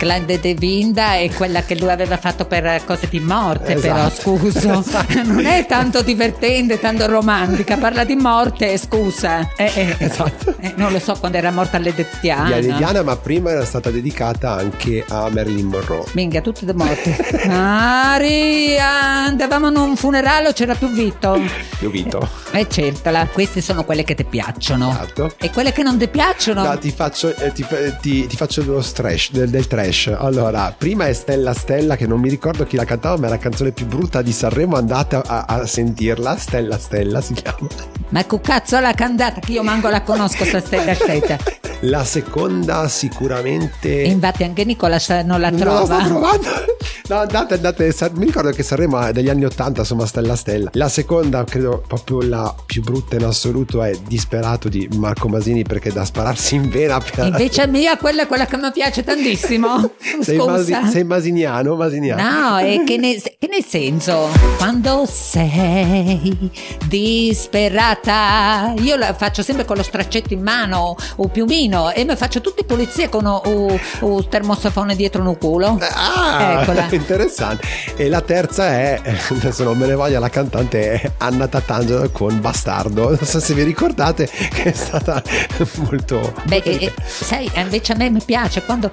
Clan 0.04 0.26
de 0.26 0.52
Vinda 0.52 1.14
è 1.14 1.30
quella 1.30 1.62
che 1.62 1.76
lui 1.76 1.88
aveva 1.88 2.18
fatto 2.18 2.44
per 2.44 2.82
cose 2.84 3.08
di 3.08 3.20
morte, 3.20 3.76
però 3.76 4.06
Esatto. 4.06 4.36
scusa. 4.36 4.72
Esatto. 4.84 5.22
Non 5.24 5.46
è 5.46 5.64
tanto 5.66 6.02
divertente, 6.02 6.78
tanto 6.78 7.06
romantica, 7.06 7.78
parla 7.78 8.04
di 8.04 8.14
morte, 8.14 8.76
scusa. 8.76 9.48
Eh, 9.56 9.72
eh, 9.74 9.96
Esatto. 9.98 10.56
eh, 10.60 10.74
non 10.76 10.92
lo 10.92 10.98
so 10.98 11.16
quando 11.18 11.38
era 11.38 11.50
morta. 11.50 11.78
Di 11.78 11.94
Diana, 12.20 13.02
ma 13.02 13.16
prima 13.16 13.50
era 13.50 13.64
stata 13.64 13.90
dedicata 13.90 14.52
anche 14.52 15.04
a 15.08 15.30
Marilyn 15.30 15.66
Monroe. 15.68 16.04
Minchia, 16.12 16.42
tutte 16.42 16.66
le 16.66 16.74
morte. 16.74 17.16
Maria, 17.48 18.88
andavamo 19.26 19.68
a 19.68 19.80
un 19.80 19.96
funerale 19.96 20.52
c'era 20.52 20.74
più 20.74 20.88
Vito? 20.90 21.40
Io 21.80 21.88
Vito. 21.90 22.28
E 22.52 22.66
certala, 22.68 23.26
queste 23.32 23.60
sono 23.62 23.84
quelle 23.84 24.04
che 24.04 24.14
ti 24.14 24.24
piacciono. 24.24 24.90
Esatto. 24.90 25.34
E 25.38 25.50
quelle 25.50 25.72
che 25.72 25.82
non 25.82 25.96
ti 25.98 26.08
piacciono? 26.08 26.62
No, 26.62 26.78
ti 26.78 26.90
faccio, 26.90 27.34
eh, 27.34 27.52
ti, 27.52 27.64
ti- 28.00 28.26
ti 28.26 28.36
faccio 28.36 28.60
dello 28.62 28.82
trash, 28.82 29.30
del, 29.32 29.48
del 29.48 29.66
trash. 29.66 29.93
Allora, 30.18 30.74
prima 30.76 31.06
è 31.06 31.12
Stella 31.12 31.54
Stella, 31.54 31.96
che 31.96 32.06
non 32.06 32.20
mi 32.20 32.28
ricordo 32.28 32.64
chi 32.64 32.76
la 32.76 32.84
cantava, 32.84 33.16
ma 33.16 33.26
è 33.26 33.30
la 33.30 33.38
canzone 33.38 33.70
più 33.70 33.86
brutta 33.86 34.22
di 34.22 34.32
Sanremo. 34.32 34.76
Andate 34.76 35.16
a, 35.16 35.44
a 35.46 35.66
sentirla. 35.66 36.36
Stella 36.36 36.78
Stella 36.78 37.20
si 37.20 37.34
chiama. 37.34 37.68
Ma 38.08 38.24
che 38.24 38.40
cazzo 38.40 38.80
l'ha 38.80 38.92
cantata? 38.92 39.40
Che 39.40 39.52
io 39.52 39.62
manco 39.62 39.88
la 39.88 40.02
conosco 40.02 40.44
sta 40.44 40.60
stella 40.60 40.94
stessa. 40.94 41.38
La 41.86 42.02
seconda, 42.04 42.88
sicuramente. 42.88 44.02
E 44.02 44.08
infatti 44.08 44.42
anche 44.42 44.64
Nicola 44.64 44.98
non 45.24 45.40
la 45.40 45.50
Non 45.50 45.58
la 45.58 45.64
trova. 45.64 45.84
sto 46.00 46.06
trovando. 46.08 46.48
No, 47.06 47.18
andate, 47.18 47.52
andate. 47.54 47.94
Mi 48.14 48.24
ricordo 48.24 48.48
che 48.50 48.62
Sanremo 48.62 48.98
è 48.98 49.12
degli 49.12 49.28
anni 49.28 49.44
80, 49.44 49.80
insomma, 49.80 50.06
Stella 50.06 50.36
Stella. 50.36 50.70
La 50.72 50.88
seconda, 50.88 51.44
credo 51.44 51.82
proprio 51.86 52.22
la 52.22 52.54
più 52.64 52.80
brutta 52.82 53.16
in 53.16 53.24
assoluto, 53.24 53.82
è 53.82 53.94
Disperato 54.06 54.70
di 54.70 54.88
Marco 54.96 55.28
Masini 55.28 55.64
perché 55.64 55.92
da 55.92 56.06
spararsi 56.06 56.54
in 56.54 56.70
vena 56.70 56.98
per. 57.00 57.26
Invece 57.26 57.60
a 57.60 57.66
mia 57.66 57.98
quella 57.98 58.22
è 58.22 58.26
quella 58.26 58.46
che 58.46 58.56
mi 58.56 58.70
piace 58.72 59.04
tantissimo. 59.04 59.90
sei, 60.22 60.38
masi- 60.38 60.74
sei 60.90 61.04
masiniano, 61.04 61.76
masiniano. 61.76 62.22
No, 62.22 62.56
è 62.56 62.82
che, 62.84 62.96
ne- 62.96 63.20
che 63.20 63.48
nel 63.50 63.64
senso, 63.66 64.30
quando 64.56 65.04
sei 65.06 66.50
disperata, 66.86 68.72
io 68.78 68.96
la 68.96 69.12
faccio 69.12 69.42
sempre 69.42 69.66
con 69.66 69.76
lo 69.76 69.82
straccetto 69.82 70.32
in 70.32 70.40
mano, 70.40 70.96
o 71.16 71.28
piumino, 71.28 71.73
e 71.92 72.04
mi 72.04 72.16
faccio 72.16 72.40
tutte 72.40 72.64
pulizie 72.64 73.08
con 73.08 73.24
un 73.24 74.28
termosafone 74.28 74.94
dietro 74.94 75.22
un 75.22 75.36
culo. 75.38 75.78
Ah, 75.80 76.60
Eccola. 76.60 76.86
interessante. 76.92 77.66
E 77.96 78.08
la 78.08 78.20
terza 78.20 78.68
è, 78.68 79.00
adesso 79.30 79.64
non 79.64 79.76
me 79.76 79.86
ne 79.86 79.94
voglia 79.94 80.18
la 80.18 80.28
cantante, 80.28 81.00
è 81.00 81.12
Anna 81.18 81.48
Tatangelo 81.48 82.10
con 82.10 82.40
Bastardo. 82.40 83.08
Non 83.08 83.18
so 83.22 83.40
se 83.40 83.54
vi 83.54 83.62
ricordate 83.62 84.26
che 84.26 84.64
è 84.64 84.72
stata 84.72 85.22
molto... 85.76 86.32
Beh, 86.44 86.62
molto 86.64 86.70
eh, 86.70 86.84
eh, 86.84 86.92
sai, 87.04 87.50
invece 87.54 87.92
a 87.92 87.96
me 87.96 88.10
mi 88.10 88.22
piace 88.24 88.62
quando 88.62 88.90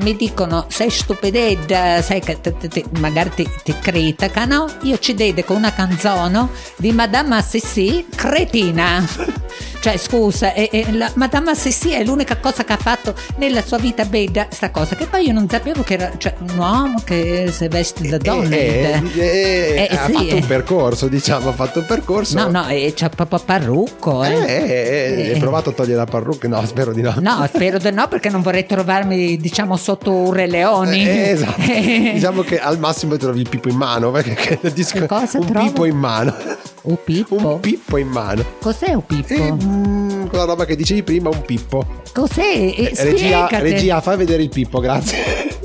mi 0.00 0.16
dicono 0.16 0.66
sei 0.68 0.90
stupidetta, 0.90 2.02
sai 2.02 2.20
che 2.20 2.40
te- 2.40 2.56
te- 2.56 2.68
te- 2.68 2.84
magari 2.98 3.30
ti, 3.34 3.48
ti 3.62 3.74
criticano, 3.80 4.66
io 4.82 4.98
ci 4.98 5.14
dedico 5.14 5.54
una 5.54 5.72
canzone 5.72 6.48
di 6.76 6.92
Madame 6.92 7.36
Assisi, 7.36 8.06
cretina. 8.14 9.04
Cioè, 9.82 9.96
scusa, 9.96 10.52
eh, 10.54 10.68
eh, 10.70 10.92
la 10.92 11.10
Madame 11.14 11.50
Assisi 11.50 11.90
è 11.90 12.04
l'unica 12.04 12.36
cosa 12.36 12.62
che 12.62 12.72
ha 12.72 12.76
fatto 12.76 13.14
nella 13.38 13.64
sua 13.64 13.78
vita 13.78 14.04
bella, 14.04 14.46
sta 14.48 14.70
cosa, 14.70 14.94
che 14.94 15.06
poi 15.06 15.26
io 15.26 15.32
non 15.32 15.48
sapevo 15.48 15.82
che 15.82 15.94
era 15.94 16.12
cioè, 16.18 16.36
un 16.38 16.56
uomo 16.56 17.02
che 17.04 17.48
si 17.50 17.66
veste 17.66 18.06
da 18.08 18.16
donna. 18.16 18.54
Eh, 18.54 19.02
eh, 19.16 19.20
eh, 19.20 19.88
Eh, 19.90 19.96
ha 19.96 20.06
sì, 20.06 20.12
fatto 20.12 20.24
eh. 20.28 20.34
un 20.34 20.46
percorso, 20.46 21.08
diciamo, 21.08 21.48
ha 21.48 21.52
fatto 21.52 21.80
un 21.80 21.86
percorso. 21.86 22.38
No, 22.38 22.48
no, 22.48 22.68
e 22.68 22.92
c'ha 22.94 23.08
proprio 23.08 23.40
parrucco, 23.44 24.22
Eh, 24.22 24.30
eh. 24.32 24.36
eh, 24.36 24.62
eh, 24.62 25.22
Eh. 25.30 25.32
hai 25.32 25.38
provato 25.40 25.70
a 25.70 25.72
togliere 25.72 25.96
la 25.96 26.04
parrucca? 26.06 26.46
No, 26.46 26.64
spero 26.64 26.92
di 26.92 27.02
no. 27.02 27.16
No, 27.18 27.44
spero 27.52 27.78
di 27.78 27.90
no, 27.90 28.06
perché 28.06 28.30
non 28.30 28.40
vorrei 28.40 28.64
trovarmi, 28.64 29.36
diciamo, 29.36 29.76
sotto 29.82 30.12
un 30.12 30.32
Re 30.32 30.46
Leoni. 30.46 31.06
Eh, 31.06 31.30
esatto. 31.30 31.60
diciamo 32.14 32.42
che 32.42 32.58
al 32.60 32.78
massimo 32.78 33.16
trovi 33.16 33.40
il 33.40 33.48
pippo 33.48 33.68
in 33.68 33.76
mano 33.76 34.10
perché 34.10 34.34
che 34.34 34.58
il 34.62 34.72
disco- 34.72 35.00
Che 35.00 35.06
cosa 35.06 35.38
un 35.38 35.46
trovo? 35.46 35.64
pippo 35.66 35.84
in 35.84 35.96
mano 35.96 36.34
Un 36.82 36.96
pippo? 37.04 37.36
un 37.36 37.60
pippo 37.60 37.96
in 37.98 38.08
mano 38.08 38.44
Cos'è 38.60 38.92
un 38.94 39.04
pippo? 39.04 39.34
e, 39.34 39.52
mm, 39.52 40.26
quella 40.28 40.44
roba 40.44 40.64
che 40.64 40.76
dicevi 40.76 41.02
prima 41.02 41.28
un 41.28 41.42
pippo 41.42 41.84
Cos'è? 42.12 42.40
Eh, 42.76 42.92
regia, 42.96 43.48
regia 43.50 44.00
fai 44.00 44.16
vedere 44.16 44.42
il 44.42 44.48
pippo 44.48 44.78
grazie 44.80 45.60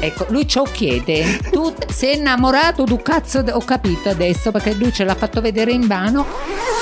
Ecco, 0.00 0.26
lui 0.30 0.48
ciò 0.48 0.62
chiede. 0.62 1.38
Tu 1.50 1.74
sei 1.92 2.16
innamorato 2.16 2.84
du 2.84 2.96
cazzo? 3.02 3.44
Ho 3.52 3.60
capito 3.60 4.08
adesso 4.08 4.50
perché 4.50 4.72
lui 4.74 4.92
ce 4.92 5.04
l'ha 5.04 5.14
fatto 5.14 5.40
vedere 5.40 5.72
in 5.72 5.86
vano. 5.86 6.26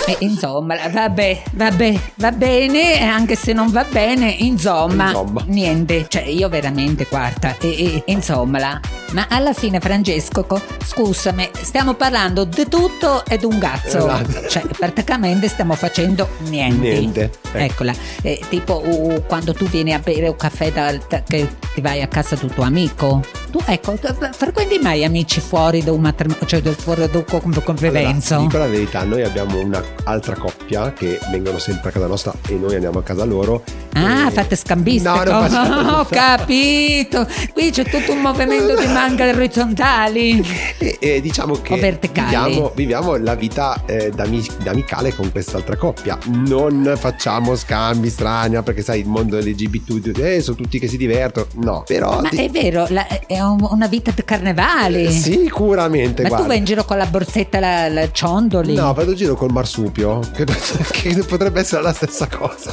E 0.07 0.17
insomma, 0.21 0.77
vabbè, 0.89 1.43
vabbè, 1.53 2.01
va 2.15 2.31
bene, 2.33 3.03
anche 3.07 3.35
se 3.35 3.53
non 3.53 3.71
va 3.71 3.85
bene, 3.91 4.31
insomma, 4.39 5.09
Insomma. 5.09 5.43
niente. 5.49 6.07
Cioè, 6.09 6.23
io 6.23 6.49
veramente, 6.49 7.07
guarda, 7.11 7.55
e, 7.61 7.69
e- 7.69 8.03
insomma, 8.07 8.81
ma 9.13 9.27
alla 9.29 9.53
fine, 9.53 9.81
Francesco, 9.81 10.45
co- 10.45 10.63
scusami, 10.83 11.51
stiamo 11.61 11.93
parlando 11.95 12.45
di 12.45 12.67
tutto 12.69 13.23
ed 13.27 13.45
un 13.45 13.59
cazzo. 13.59 13.99
Esatto. 13.99 14.49
Cioè, 14.49 14.63
praticamente 14.79 15.47
stiamo 15.49 15.75
facendo 15.75 16.27
niente. 16.47 16.89
Niente, 16.89 17.23
ecco. 17.53 17.59
Eccola, 17.59 17.93
Eh, 18.23 18.41
tipo 18.49 18.83
uh, 18.83 19.23
quando 19.27 19.53
tu 19.53 19.67
vieni 19.67 19.93
a 19.93 19.99
bere 19.99 20.29
un 20.29 20.37
caffè 20.37 20.73
dal- 20.73 21.03
da- 21.07 21.23
che 21.23 21.47
ti 21.75 21.81
vai 21.83 22.01
a 22.01 22.07
casa 22.09 22.35
del 22.35 22.51
tuo 22.55 22.65
amico. 22.65 23.08
people. 23.09 23.38
Tu 23.51 23.61
ecco, 23.67 23.97
frequenti 24.33 24.79
mai 24.79 25.05
amici 25.05 25.41
fuori 25.41 25.83
da 25.83 25.93
un 25.93 26.01
matrimonio, 26.01 26.45
cioè 26.47 26.61
da 26.61 26.73
fuori 26.73 27.09
da 27.11 27.19
un 27.19 27.25
co- 27.25 27.61
convivenza? 27.63 28.37
Allora, 28.37 28.47
dico 28.49 28.59
la 28.59 28.67
verità, 28.67 29.05
noi 29.05 29.23
abbiamo 29.23 29.59
un'altra 29.59 30.37
coppia 30.37 30.93
che 30.93 31.19
vengono 31.31 31.59
sempre 31.59 31.89
a 31.91 31.93
casa 31.93 32.07
nostra 32.07 32.33
e 32.49 32.55
noi 32.55 32.75
andiamo 32.75 32.99
a 32.99 33.03
casa 33.03 33.25
loro. 33.25 33.63
Ah, 33.95 34.29
E- 34.29 34.31
fate 34.31 34.55
scambiste. 34.57 35.09
No, 35.09 35.23
non 35.25 35.49
facciamo- 35.49 35.99
Ho 35.99 36.05
capito. 36.05 37.27
Qui 37.53 37.71
c'è 37.71 37.85
tutto 37.85 38.13
un 38.13 38.21
movimento 38.21 38.77
di 38.79 38.87
manga 38.87 39.25
orizzontali. 39.29 40.45
E, 40.79 40.97
e 41.01 41.21
diciamo 41.21 41.55
che 41.61 41.75
O 41.75 41.77
verticali. 41.77 42.29
viviamo, 42.51 42.73
viviamo 42.75 43.17
la 43.17 43.35
vita 43.35 43.83
eh, 43.87 44.11
d'ami- 44.15 44.47
d'amicale 44.63 45.15
con 45.15 45.31
quest'altra 45.33 45.77
coppia. 45.77 46.19
Non 46.27 46.95
facciamo 46.97 47.57
scambi 47.57 48.09
strani, 48.11 48.55
no, 48.55 48.63
perché 48.63 48.83
sai, 48.83 49.01
il 49.01 49.07
mondo 49.09 49.37
LGBT, 49.39 50.17
eh, 50.19 50.41
sono 50.41 50.57
tutti 50.57 50.79
che 50.79 50.87
si 50.89 50.97
divertono. 50.97 51.47
No, 51.55 51.83
però. 51.87 52.21
Ma 52.21 52.29
ti- 52.29 52.45
è 52.45 52.51
vero, 52.51 52.87
la- 52.91 53.07
è 53.39 53.43
un- 53.43 53.67
una 53.71 53.87
vita 53.87 54.11
di 54.15 54.25
carnevali. 54.25 55.11
Sicuramente, 55.11 56.23
Ma 56.23 56.29
guarda. 56.29 56.45
tu 56.45 56.51
vai 56.51 56.59
in 56.59 56.65
giro 56.65 56.85
con 56.85 56.97
la 56.99 57.07
borsetta, 57.07 57.59
la, 57.61 57.89
la 57.89 58.11
ciondoli? 58.11 58.75
No, 58.75 58.93
vado 58.93 59.11
in 59.13 59.17
giro 59.17 59.35
col 59.35 59.51
marsupio, 59.53 60.21
che, 60.35 60.45
che 60.93 61.15
potrebbe 61.27 61.61
essere 61.61 61.83
la 61.83 61.93
stessa 61.93 62.27
cosa. 62.29 62.73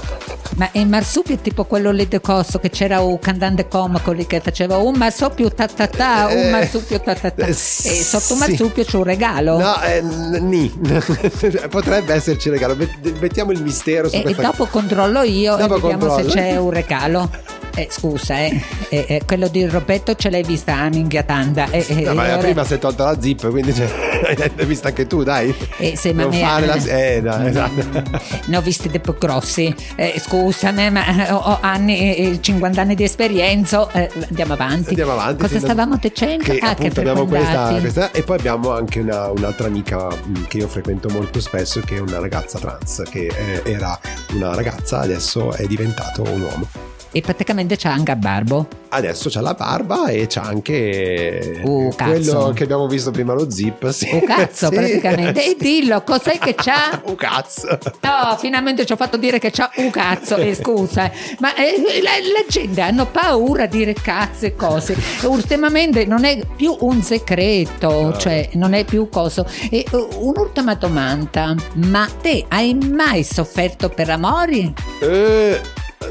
Ma 0.58 0.70
il 0.74 0.88
marsupio 0.88 1.36
è 1.36 1.42
tipo 1.42 1.66
quello 1.66 1.92
lì 1.92 2.08
di 2.08 2.20
coso 2.22 2.60
che 2.60 2.70
c'era 2.70 3.02
un 3.02 3.20
cantante 3.20 3.68
comico 3.68 4.12
lì 4.12 4.26
che 4.26 4.40
faceva 4.40 4.78
un 4.78 4.96
marsupio 4.96 5.52
ta 5.52 5.68
ta 5.68 5.88
ta, 5.88 6.28
un 6.30 6.38
Eh, 6.38 6.50
marsupio 6.50 7.00
ta 7.02 7.14
ta 7.14 7.30
ta. 7.32 7.46
eh, 7.46 7.50
E 7.50 7.54
sotto 7.54 8.20
sì. 8.24 8.34
un 8.34 8.40
marsupio 8.40 8.84
c'è 8.86 8.96
un 8.98 9.04
regalo. 9.04 9.58
No, 9.60 9.82
eh, 9.82 10.02
ni. 10.02 10.70
potrebbe 11.70 12.14
esserci 12.14 12.50
regalo. 12.50 12.76
Met- 12.76 12.94
Mettiamo 13.20 13.52
il 13.52 13.62
mistero 13.62 14.08
su 14.10 14.16
E, 14.16 14.24
e 14.26 14.34
dopo 14.34 14.66
controllo 14.68 15.22
io 15.24 15.56
Dopo 15.58 15.76
e 15.76 15.80
vediamo 15.82 16.06
controllo. 16.06 16.30
se 16.30 16.36
c'è 16.38 16.58
un 16.58 16.70
regalo. 16.72 17.30
Eh, 17.76 17.88
scusa, 17.92 18.40
eh, 18.40 18.62
eh, 18.90 19.06
eh, 19.08 19.22
quello 19.26 19.48
di 19.50 19.66
Roberto 19.66 20.16
ce 20.16 20.30
l'hai 20.30 20.44
vista 20.44 20.78
a 20.78 20.90
minchia 20.90 21.24
tanda. 21.24 21.70
Eh, 21.72 21.86
eh, 21.90 22.02
No, 22.06 22.14
ma 22.14 22.24
ora- 22.24 22.38
prima 22.38 22.64
si 22.64 22.76
è 22.76 22.80
tolta 22.80 23.04
la 23.06 23.20
zip, 23.22 23.50
quindi 23.50 23.74
cioè, 23.74 23.88
l'hai 24.56 24.66
vista 24.66 24.88
anche 24.90 25.06
tu, 25.08 25.24
dai. 25.24 25.54
Eh, 25.78 25.98
ma 26.14 26.24
non 26.24 26.32
fare 26.34 26.66
la. 26.66 26.76
Eh, 26.76 27.22
no, 27.22 27.46
esatto. 27.46 28.04
ne 28.46 28.58
ho 28.58 28.62
visti 28.62 28.90
dei 28.90 29.00
più 29.02 29.16
grossi. 29.18 29.74
Scusami, 30.18 30.90
ma 30.90 31.04
ho, 31.32 31.58
anni, 31.62 32.16
eh, 32.16 32.40
50 32.42 32.82
anni 32.82 32.96
di 32.96 33.04
esperienza. 33.04 33.88
Andiamo 34.28 34.54
avanti. 34.54 34.90
Andiamo 34.90 35.12
avanti. 35.12 35.42
Cosa 35.42 35.60
stavamo 35.60 35.98
dicendo? 36.00 36.44
Che 36.44 36.58
ah, 36.60 36.74
che 36.76 36.88
abbiamo 36.88 37.26
questa, 37.26 37.76
questa- 37.80 38.12
E 38.12 38.24
poi 38.24 38.38
abbiamo 38.38 38.72
anche 38.74 39.00
una- 39.02 39.30
un'altra 39.32 39.68
amica 39.68 40.08
mh, 40.08 40.46
che 40.48 40.58
io 40.60 40.68
frequento 40.68 41.10
molto 41.10 41.40
spesso, 41.42 41.82
che 41.82 41.96
è 41.96 42.00
una 42.00 42.20
ragazza 42.20 42.58
trans, 42.58 43.04
che 43.10 43.30
era 43.66 44.00
una 44.34 44.56
ragazza, 44.56 45.00
adesso 45.00 45.52
è 45.54 45.66
diventato 45.66 46.22
un 46.24 46.42
uomo. 46.42 46.68
E 47.12 47.22
praticamente 47.22 47.78
c'è 47.78 47.88
anche 47.90 48.12
a 48.12 48.16
Barbo. 48.16 48.68
Adesso 48.90 49.30
c'ha 49.30 49.42
la 49.42 49.54
barba 49.54 50.08
e 50.08 50.26
c'ha 50.28 50.42
anche 50.42 51.62
Uh, 51.64 51.94
quello 51.98 52.52
che 52.56 52.64
abbiamo 52.64 52.88
visto 52.88 53.12
prima, 53.12 53.34
lo 53.34 53.50
zip. 53.50 53.90
Sì. 53.90 54.10
Un 54.12 54.24
cazzo, 54.24 54.68
Sì. 54.72 54.76
praticamente. 54.76 55.44
E 55.46 55.56
dillo, 55.60 56.02
cos'è 56.04 56.38
che 56.38 56.56
c'ha? 56.56 57.02
Un 57.06 57.16
cazzo. 57.16 57.68
No, 58.02 58.36
finalmente 58.38 58.86
ci 58.86 58.94
ho 58.94 58.96
fatto 58.96 59.18
dire 59.18 59.38
che 59.40 59.52
c'ha 59.52 59.70
un 59.78 59.90
cazzo, 59.92 60.36
eh, 60.38 60.56
scusa. 60.56 61.12
Ma 61.40 61.54
eh, 61.56 61.82
la, 62.02 62.12
la 62.12 62.46
gente 62.48 62.82
hanno 62.82 63.06
paura 63.06 63.66
di 63.66 63.78
dire 63.80 63.94
cazzo 63.94 64.46
e 64.46 64.56
cose. 64.56 64.96
Ultimamente 65.24 66.06
non 66.06 66.24
è 66.24 66.40
più 66.56 66.76
un 66.82 67.02
segreto, 67.02 67.90
No. 67.90 68.18
cioè 68.18 68.50
non 68.54 68.74
è 68.74 68.84
più 68.86 69.10
coso. 69.10 69.46
E 69.70 69.86
uh, 69.92 70.08
un'ultima 70.20 70.76
domanda, 70.76 71.54
ma 71.76 72.08
te 72.22 72.46
hai 72.50 72.74
mai 72.76 73.24
sofferto 73.24 73.90
per 73.90 74.10
amori? 74.10 74.74
Eh, 75.02 75.60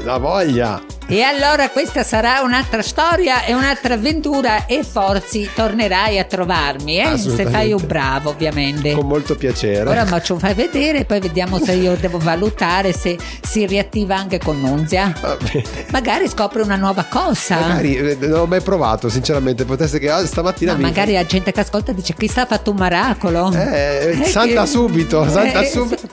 la 0.03 0.17
voglia. 0.17 0.94
E 1.07 1.21
allora 1.21 1.69
questa 1.69 2.01
sarà 2.03 2.41
un'altra 2.41 2.81
storia 2.81 3.43
e 3.45 3.53
un'altra 3.53 3.93
avventura 3.93 4.65
e 4.65 4.83
forse 4.83 5.49
tornerai 5.53 6.17
a 6.17 6.23
trovarmi, 6.23 6.97
eh? 6.99 7.15
se 7.17 7.45
fai 7.45 7.71
un 7.73 7.83
bravo 7.85 8.31
ovviamente. 8.31 8.91
Con 8.93 9.05
molto 9.05 9.35
piacere. 9.35 9.87
Ora 9.87 10.03
ma 10.05 10.19
lo 10.27 10.39
fai 10.39 10.55
vedere 10.55 10.99
e 10.99 11.05
poi 11.05 11.19
vediamo 11.19 11.59
se 11.63 11.73
io 11.73 11.95
devo 11.95 12.17
valutare 12.17 12.91
se 12.91 13.17
si 13.41 13.67
riattiva 13.67 14.15
anche 14.15 14.39
con 14.39 14.59
Nunzia. 14.59 15.13
Bene. 15.21 15.63
Magari 15.91 16.27
scopre 16.27 16.63
una 16.63 16.75
nuova 16.75 17.05
cosa. 17.07 17.59
Magari 17.59 17.95
eh, 17.97 18.17
non 18.21 18.29
l'ho 18.31 18.47
mai 18.47 18.61
provato, 18.61 19.07
sinceramente. 19.07 19.63
Potesse 19.63 19.99
che 19.99 20.09
ah, 20.09 20.25
stamattina 20.25 20.71
No, 20.71 20.77
mi. 20.79 20.83
magari 20.85 21.13
la 21.13 21.25
gente 21.25 21.51
che 21.51 21.59
ascolta 21.59 21.91
dice 21.91 22.15
chissà 22.17 22.41
ha 22.41 22.45
fatto 22.47 22.71
un 22.71 22.77
miracolo. 22.79 23.51
Eh, 23.53 24.17
Eh, 24.21 24.23
salta 24.25 24.63
che- 24.63 24.67
subito, 24.67 25.29
salta 25.29 25.61
Eh, 25.61 25.69
subito. 25.69 26.07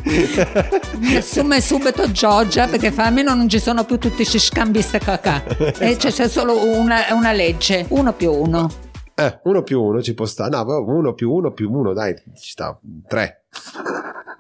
Mi 0.99 1.17
assume 1.17 1.61
subito 1.63 2.11
Giorgia 2.13 2.67
perché 2.67 2.91
fa 2.93 3.05
almeno 3.07 3.35
non 3.35 3.49
ci 3.49 3.59
sono 3.59 3.85
più 3.85 3.99
tutti 3.99 4.17
questi 4.17 4.39
scambiste 4.83 4.99
cacà. 4.99 5.43
E 5.79 5.97
c'è, 5.97 6.11
c'è 6.11 6.29
solo 6.29 6.67
una, 6.77 7.07
una 7.13 7.33
legge, 7.33 7.87
uno 7.91 8.13
più 8.13 8.33
uno. 8.33 8.71
Eh, 9.15 9.41
uno 9.45 9.63
più 9.63 9.81
uno 9.81 10.03
ci 10.03 10.15
può 10.15 10.27
stare. 10.27 10.51
No, 10.51 10.85
uno 10.87 11.15
più 11.15 11.31
uno 11.33 11.53
più 11.53 11.71
uno, 11.71 11.93
dai, 11.93 12.15
ci 12.35 12.51
sta. 12.51 12.79
Tre. 13.07 13.45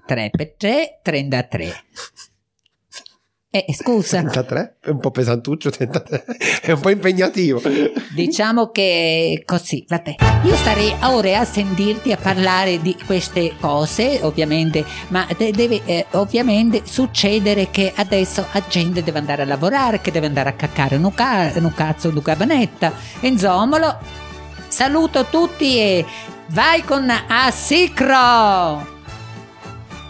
3 0.06 0.30
per 0.30 0.54
3, 0.56 1.00
33. 1.02 1.72
Eh, 3.54 3.66
scusa, 3.74 4.20
33? 4.20 4.76
È 4.80 4.88
un 4.88 4.98
po' 4.98 5.10
pesantuccio, 5.10 5.68
33. 5.68 6.24
È 6.62 6.72
un 6.72 6.80
po' 6.80 6.88
impegnativo. 6.88 7.60
diciamo 8.14 8.70
che 8.70 9.42
così, 9.44 9.84
vabbè. 9.86 10.14
Io 10.44 10.56
starei 10.56 10.94
ore 11.02 11.36
a 11.36 11.44
sentirti 11.44 12.12
a 12.12 12.16
parlare 12.16 12.80
di 12.80 12.96
queste 13.04 13.52
cose, 13.60 14.20
ovviamente, 14.22 14.82
ma 15.08 15.26
de- 15.36 15.50
deve 15.50 15.82
eh, 15.84 16.06
ovviamente 16.12 16.80
succedere 16.84 17.68
che 17.70 17.92
adesso 17.94 18.46
la 18.52 18.62
gente 18.66 19.02
deve 19.02 19.18
andare 19.18 19.42
a 19.42 19.44
lavorare, 19.44 20.00
che 20.00 20.10
deve 20.10 20.28
andare 20.28 20.48
a 20.48 20.54
caccare 20.54 20.96
un, 20.96 21.12
ca- 21.12 21.52
un 21.54 21.74
cazzo 21.74 22.08
di 22.08 22.22
cabanetta. 22.22 22.90
Insomma, 23.20 23.98
saluto 24.66 25.26
tutti 25.26 25.76
e 25.78 26.06
vai 26.46 26.82
con 26.84 27.06
Assicro! 27.28 28.88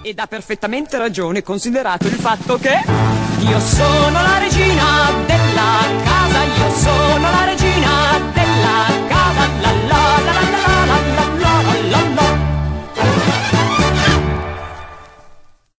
Ed 0.01 0.21
ha 0.21 0.29
perfettamente 0.29 0.97
ragione 0.97 1.43
considerato 1.43 2.07
il 2.07 2.15
fatto 2.15 2.57
che 2.57 3.32
io 3.43 3.61
sono 3.61 4.23
la 4.23 4.39
regina 4.39 5.11
della 5.27 5.81
casa, 6.05 6.45
io 6.45 6.71
sono 6.71 7.31
la 7.31 7.45
regina 7.45 8.19
della 8.33 9.07
casa, 9.09 9.47
la 9.61 9.73
la 9.73 10.19
la 10.27 10.33
la 10.33 10.87
la 10.87 10.87
la 10.87 11.27
la 11.37 11.63
la 11.63 11.81
la 11.91 12.15
la. 12.15 12.41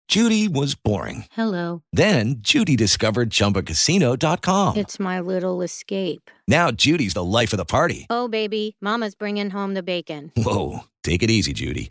Judy 0.09 0.47
was 0.47 0.75
boring. 0.75 1.25
Hello. 1.33 1.83
Then 1.93 2.37
Judy 2.41 2.77
discovered 2.77 3.31
ChumbaCasino.com. 3.31 4.77
It's 4.77 5.01
my 5.01 5.21
little 5.21 5.63
escape. 5.63 6.31
Now 6.47 6.71
Judy's 6.71 7.15
the 7.15 7.25
life 7.25 7.55
of 7.55 7.57
the 7.57 7.65
party. 7.65 8.07
Oh, 8.11 8.29
baby, 8.29 8.77
Mama's 8.83 9.15
bringing 9.15 9.49
home 9.49 9.73
the 9.73 9.83
bacon. 9.83 10.31
Whoa, 10.37 10.81
take 11.03 11.23
it 11.23 11.31
easy, 11.31 11.55
Judy. 11.55 11.91